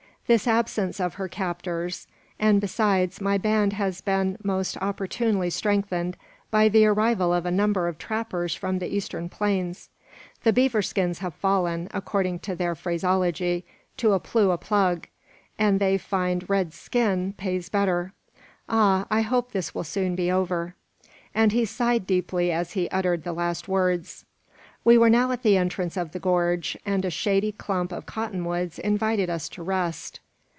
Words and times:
This 0.27 0.47
absence 0.47 1.01
of 1.01 1.15
her 1.15 1.27
captors; 1.27 2.07
and, 2.39 2.61
besides, 2.61 3.19
my 3.19 3.37
band 3.37 3.73
has 3.73 3.99
been 3.99 4.37
most 4.41 4.77
opportunely 4.77 5.49
strengthened 5.49 6.15
by 6.49 6.69
the 6.69 6.85
arrival 6.85 7.33
of 7.33 7.45
a 7.45 7.51
number 7.51 7.89
of 7.89 7.97
trappers 7.97 8.55
from 8.55 8.79
the 8.79 8.87
eastern 8.87 9.27
plains. 9.27 9.89
The 10.43 10.53
beaver 10.53 10.81
skins 10.81 11.19
have 11.19 11.33
fallen, 11.33 11.89
according 11.93 12.39
to 12.47 12.55
their 12.55 12.75
phraseology, 12.75 13.65
to 13.97 14.13
a 14.13 14.21
`plew 14.21 14.53
a 14.53 14.57
plug,' 14.57 15.09
and 15.59 15.81
they 15.81 15.97
find 15.97 16.47
`red 16.47 16.71
skin' 16.71 17.33
pays 17.33 17.67
better. 17.67 18.13
Ah! 18.69 19.07
I 19.11 19.23
hope 19.23 19.51
this 19.51 19.75
will 19.75 19.83
soon 19.83 20.15
be 20.15 20.31
over." 20.31 20.75
And 21.35 21.51
he 21.51 21.65
sighed 21.65 22.07
deeply 22.07 22.53
as 22.53 22.71
he 22.71 22.87
uttered 22.87 23.25
the 23.25 23.33
last 23.33 23.67
words. 23.67 24.23
We 24.83 24.97
were 24.97 25.11
now 25.11 25.29
at 25.29 25.43
the 25.43 25.57
entrance 25.57 25.95
of 25.95 26.11
the 26.11 26.17
gorge, 26.19 26.75
and 26.87 27.05
a 27.05 27.11
shady 27.11 27.51
clump 27.51 27.91
of 27.91 28.07
cotton 28.07 28.43
woods 28.43 28.79
invited 28.79 29.29
us 29.29 29.47
to 29.49 29.61
rest. 29.61 30.19